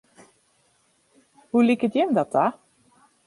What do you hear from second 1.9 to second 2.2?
jim